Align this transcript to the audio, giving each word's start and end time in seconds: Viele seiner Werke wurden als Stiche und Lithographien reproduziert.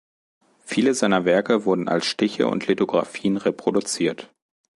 Viele 0.65 0.95
seiner 0.95 1.25
Werke 1.25 1.63
wurden 1.63 1.87
als 1.87 2.07
Stiche 2.07 2.47
und 2.47 2.65
Lithographien 2.65 3.37
reproduziert. 3.37 4.31